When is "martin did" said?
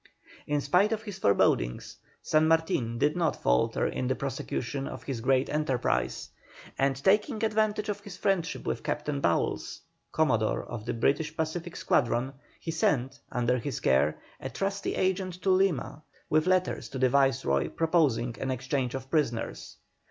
2.47-3.15